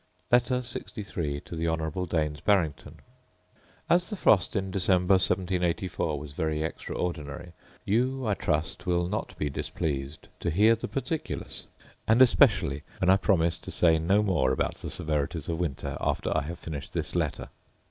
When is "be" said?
9.37-9.47